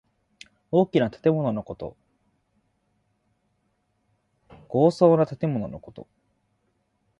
[0.71, 1.95] 大きな建物のこと。
[4.67, 6.07] 豪壮な建物のこと。